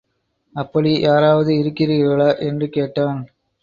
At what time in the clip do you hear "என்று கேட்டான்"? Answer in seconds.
2.39-3.21